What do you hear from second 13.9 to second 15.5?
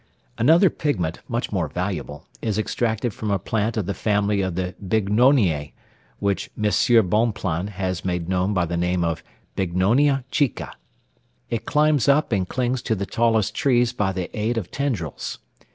by the aid of tendrils.